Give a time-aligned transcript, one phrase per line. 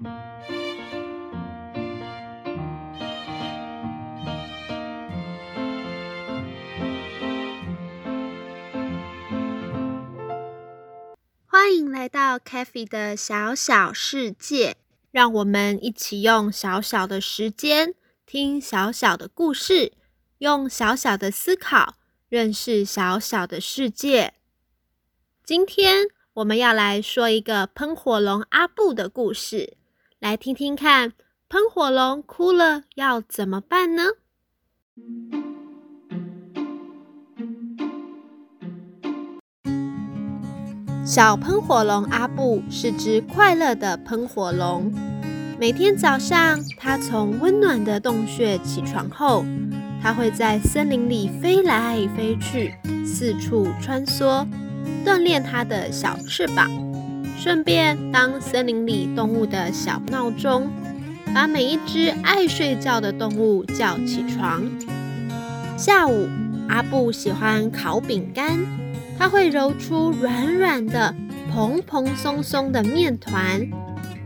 [0.00, 0.14] 欢
[11.74, 14.76] 迎来到 c a f e 的小小世界，
[15.10, 17.92] 让我们一起用小小的时间
[18.24, 19.94] 听小小的故事，
[20.38, 21.96] 用小小的思考
[22.28, 24.34] 认识小小的世界。
[25.44, 29.76] 今天我们要来说一个喷火龙阿布的故事，
[30.20, 31.12] 来听听看，
[31.48, 34.02] 喷火龙哭了要怎么办呢？
[41.06, 44.92] 小喷火龙阿布是只快乐的喷火龙。
[45.56, 49.44] 每天早上，它从温暖的洞穴起床后，
[50.02, 52.74] 它会在森林里飞来飞去，
[53.06, 54.44] 四处穿梭，
[55.06, 56.68] 锻炼它的小翅膀，
[57.40, 60.68] 顺便当森林里动物的小闹钟，
[61.32, 64.64] 把每一只爱睡觉的动物叫起床。
[65.76, 66.28] 下午，
[66.68, 68.58] 阿布喜欢烤饼干。
[69.16, 71.14] 它会揉出软软的、
[71.52, 73.60] 蓬蓬松松的面团，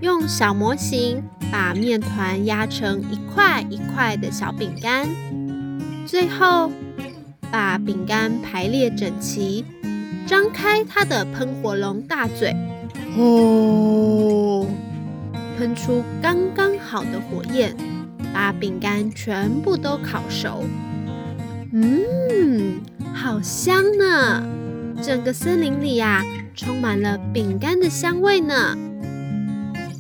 [0.01, 5.07] 用小模型把面团压成一块一块的小饼干，
[6.07, 6.71] 最后
[7.51, 9.65] 把饼干排列整齐，
[10.27, 12.55] 张开它的喷火龙大嘴，
[13.15, 14.67] 呼，
[15.59, 17.77] 喷出刚刚好的火焰，
[18.33, 20.65] 把饼干全部都烤熟。
[21.73, 22.81] 嗯，
[23.13, 24.43] 好香呢！
[25.03, 26.23] 整个森林里呀，
[26.55, 28.77] 充满了饼干的香味呢。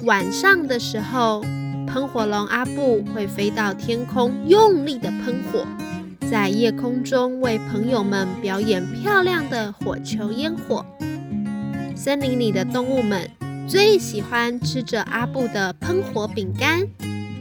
[0.05, 1.42] 晚上的时候，
[1.86, 5.66] 喷火龙阿布会飞到天空，用力的喷火，
[6.30, 10.84] 在夜空中为朋友们表演漂亮的火球烟火。
[11.94, 13.30] 森林里的动物们
[13.68, 16.86] 最喜欢吃着阿布的喷火饼干，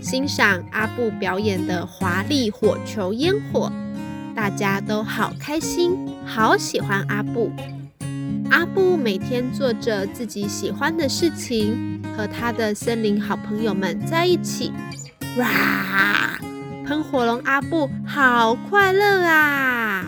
[0.02, 3.72] 欣赏阿布表演的华丽火球烟火。
[4.36, 7.52] 大家都好开心，好喜欢阿布。
[8.50, 14.72] 阿布每天做着自己喜欢的事情，和他的森林好朋友们在一起。
[15.38, 16.38] 哇！
[16.86, 20.06] 喷火龙阿布好快乐啊！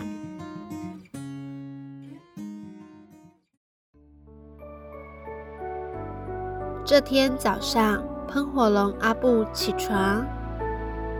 [6.84, 10.24] 这天早上，喷火龙阿布起床，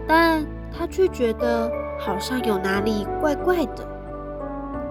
[0.07, 0.45] 但
[0.77, 1.71] 他却觉得。
[1.97, 3.87] 好像有哪里怪怪的，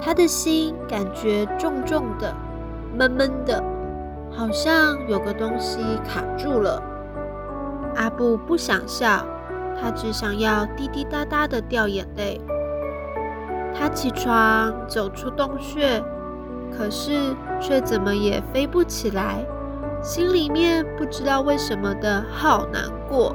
[0.01, 2.33] 他的心感觉重重的、
[2.97, 3.61] 闷闷的，
[4.31, 6.81] 好像有个东西卡住了。
[7.97, 9.25] 阿布不想笑，
[9.79, 12.39] 他只想要滴滴答答的掉眼泪。
[13.77, 16.01] 他起床走出洞穴，
[16.71, 19.45] 可是却怎么也飞不起来，
[20.03, 23.33] 心里面不知道为什么的好难过，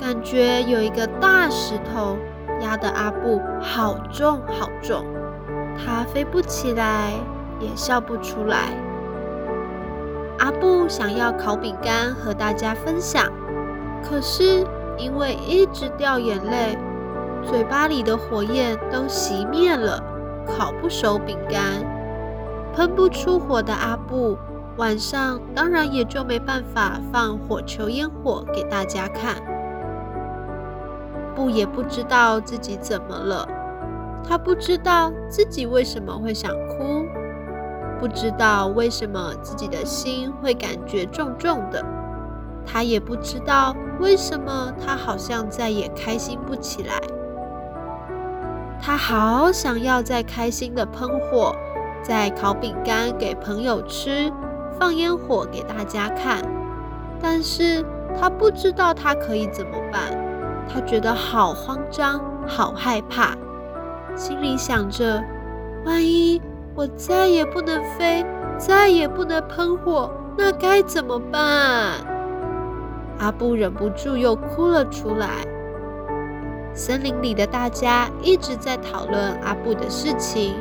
[0.00, 2.18] 感觉有一个大石头。
[2.60, 5.04] 压得阿布好重好重，
[5.76, 7.12] 他飞不起来，
[7.58, 8.68] 也笑不出来。
[10.38, 13.26] 阿布想要烤饼干和大家分享，
[14.00, 14.64] 可是
[14.96, 16.78] 因为一直掉眼泪，
[17.42, 20.00] 嘴巴里的火焰都熄灭了，
[20.46, 21.84] 烤不熟饼干，
[22.76, 24.38] 喷不出火的阿布，
[24.76, 29.36] 晚上当然也就没办法放火球烟火给大家看。
[31.34, 33.48] 布也不知道自己怎么了，
[34.26, 37.04] 他不知道自己为什么会想哭，
[37.98, 41.84] 不知道为什么自己的心会感觉重重的，
[42.66, 46.94] 他也不知道为什么他好像再也开心不起来。
[48.80, 51.54] 他好想要再开心的喷火，
[52.02, 54.30] 再烤饼干给朋友吃，
[54.78, 56.42] 放烟火给大家看，
[57.20, 57.84] 但是
[58.18, 60.00] 他不知道他可以怎么办。
[60.72, 63.36] 他觉得好慌张，好害怕，
[64.16, 65.22] 心里想着：
[65.84, 66.40] 万一
[66.74, 68.24] 我再也不能飞，
[68.56, 71.94] 再也不能喷火，那该怎么办？
[73.18, 75.28] 阿布忍不住又哭了出来。
[76.74, 80.54] 森林里的大家一直在讨论阿布的事情。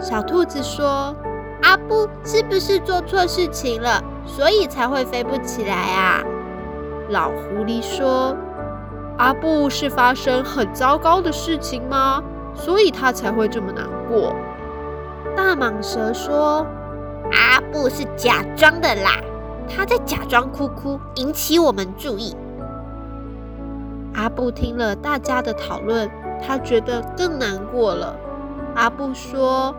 [0.00, 1.14] 小兔子说
[1.62, 6.22] ：“阿布是不是做错事情了，所以才会飞不起来啊？”
[7.10, 8.36] 老狐狸说。
[9.18, 12.22] 阿布是发生很糟糕的事情吗？
[12.54, 14.32] 所以他才会这么难过。
[15.36, 16.64] 大蟒蛇说
[17.32, 19.20] ：“阿布是假装的啦，
[19.68, 22.36] 他在假装哭哭，引起我们注意。”
[24.14, 26.08] 阿布听了大家的讨论，
[26.40, 28.14] 他觉得更难过了。
[28.76, 29.74] 阿布说：“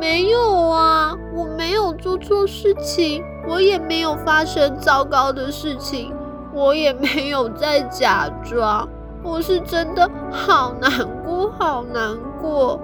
[0.00, 6.10] 没有啊，我没有做错事情，我也没有发生糟糕的事情，
[6.54, 8.88] 我也没有在假装，
[9.22, 10.90] 我是真的好难
[11.22, 12.80] 过，好难过。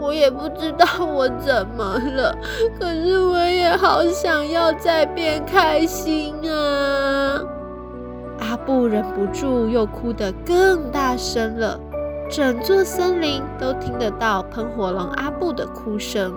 [0.00, 2.34] 我也不知道我怎么了，
[2.78, 7.42] 可是我也好想要再变开心啊！
[8.38, 11.78] 阿布忍不住又哭得更大声了，
[12.30, 16.32] 整座森林都听得到喷火龙阿布的哭声。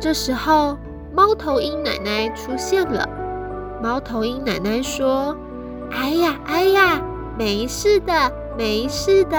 [0.00, 0.78] 这时候，
[1.12, 3.08] 猫头鹰奶奶出现了。
[3.82, 5.36] 猫头鹰奶奶说
[5.90, 7.00] ：“哎呀，哎呀，
[7.36, 8.12] 没事的，
[8.56, 9.36] 没事的。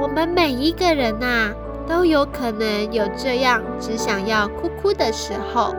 [0.00, 1.52] 我们每一个人呐，
[1.86, 5.72] 都有可能有这样只想要哭哭的时候，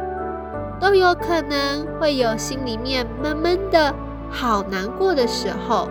[0.80, 3.94] 都有可能会有心里面闷闷的
[4.32, 5.90] 好难过的时候。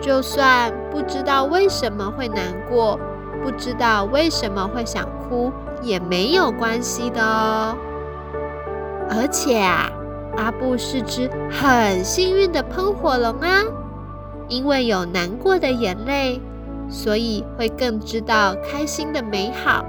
[0.00, 2.98] 就算不知道为什么会难过，
[3.42, 5.52] 不知道为什么会想哭。”
[5.82, 7.74] 也没有关系的哦，
[9.08, 9.90] 而且啊，
[10.36, 13.62] 阿布是只很幸运的喷火龙啊，
[14.46, 16.38] 因为有难过的眼泪，
[16.90, 19.82] 所以会更知道开心的美好；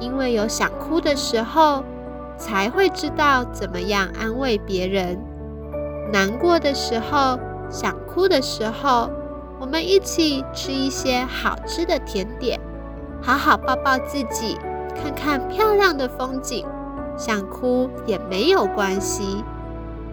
[0.00, 1.84] 因为有想哭的时候，
[2.38, 5.18] 才会知道怎么样安慰别人。
[6.10, 7.38] 难过的时候，
[7.68, 9.10] 想哭的时候，
[9.60, 12.58] 我们一起吃一些好吃的甜点，
[13.30, 14.58] 好好抱抱自己。
[14.92, 16.66] 看看漂亮的风景，
[17.16, 19.44] 想哭也没有关系。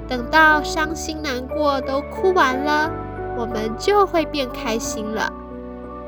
[0.07, 2.91] 等到伤心难过都哭完了，
[3.35, 5.33] 我们就会变开心了。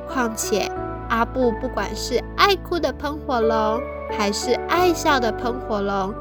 [0.07, 0.71] 况且
[1.09, 3.81] 阿布不管是爱哭的喷火龙，
[4.15, 6.13] 还是爱笑的喷火龙，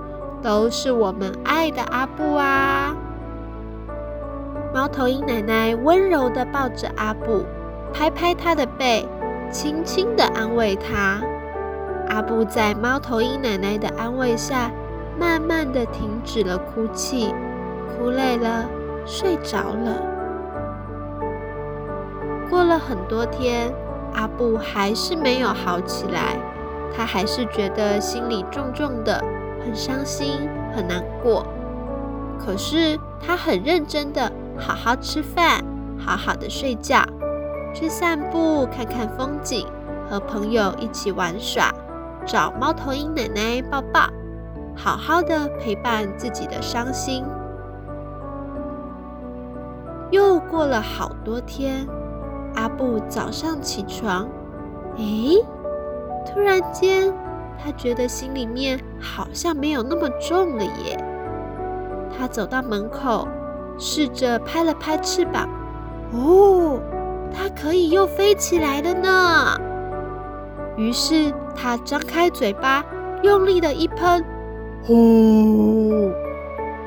[0.43, 2.97] 都是我们爱的阿布啊。
[4.75, 7.45] 猫头鹰奶奶温柔地抱着阿布，
[7.93, 9.07] 拍拍他的背，
[9.51, 11.21] 轻轻地安慰他。
[12.09, 14.71] 阿布在猫头鹰奶奶的安慰下，
[15.19, 17.35] 慢慢的停止了哭泣，
[17.89, 18.65] 哭累了，
[19.05, 20.03] 睡着了。
[22.49, 23.71] 过了很多天，
[24.15, 26.39] 阿布还是没有好起来，
[26.97, 29.23] 他还是觉得心里重重的，
[29.63, 31.47] 很伤心，很难过。
[32.39, 35.63] 可是他很认真的，好好吃饭，
[35.99, 37.03] 好好的睡觉，
[37.75, 39.67] 去散步，看看风景，
[40.09, 41.73] 和朋友一起玩耍。
[42.27, 44.01] 找猫头鹰奶奶抱抱，
[44.77, 47.25] 好好的陪伴自己的伤心。
[50.11, 51.87] 又过了好多天，
[52.55, 54.29] 阿布早上起床，
[54.97, 55.43] 诶，
[56.27, 57.15] 突然间
[57.59, 61.03] 他觉得心里面好像没有那么重了耶。
[62.19, 63.27] 他走到门口，
[63.79, 65.49] 试着拍了拍翅膀，
[66.13, 66.79] 哦，
[67.33, 69.59] 它可以又飞起来了呢。
[70.77, 72.85] 于是他张开嘴巴，
[73.23, 74.25] 用力的一喷，
[74.85, 76.13] 呼！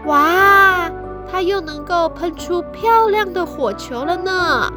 [0.06, 0.90] 哇，
[1.30, 4.72] 它又能够喷出漂亮的火球了呢！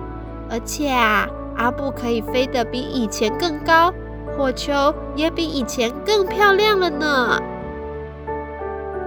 [0.50, 1.26] 而且啊，
[1.56, 3.93] 阿布可以飞得比以前更高，
[4.37, 4.72] 火球
[5.14, 7.40] 也比以前更漂亮了呢！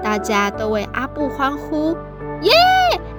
[0.01, 1.95] 大家都为阿布欢呼，
[2.41, 2.51] 耶！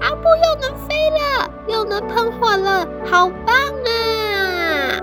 [0.01, 3.55] 阿布又能飞了，又能喷火了，好棒
[3.85, 5.01] 啊！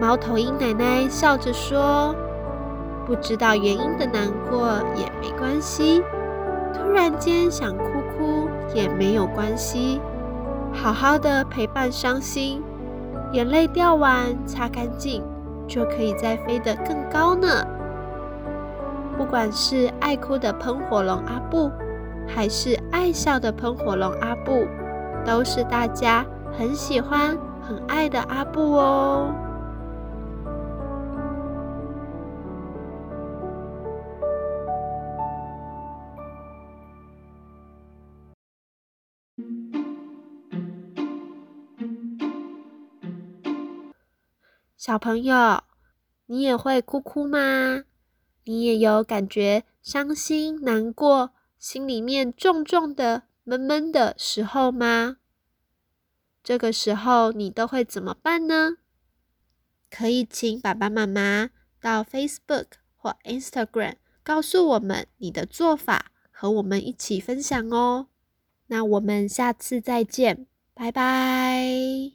[0.00, 2.14] 猫头鹰奶奶笑着说
[3.06, 6.02] ：“不知道原因的难过也没关系，
[6.74, 7.84] 突然间想哭
[8.16, 10.00] 哭也没有关系，
[10.72, 12.62] 好好的陪伴伤心，
[13.32, 15.22] 眼泪掉完擦干净，
[15.66, 17.48] 就可以再飞得更高呢。
[19.16, 21.70] 不管是爱哭的喷火龙阿布，
[22.26, 24.66] 还是爱笑的喷火龙阿布，
[25.24, 29.32] 都是大家很喜欢、很爱的阿布哦。”
[44.76, 45.62] 小朋友，
[46.26, 47.82] 你也会哭哭吗？
[48.44, 55.16] 你也有感觉伤心、难过，心里面重重的、闷闷的时候吗？
[56.42, 58.76] 这个时候你都会怎么办呢？
[59.90, 68.08] 可以请爸爸妈妈到 Facebook 或 Instagram 告诉我们你的做法，和我们一起分享哦。
[68.66, 72.12] 那我们下次再见，拜拜。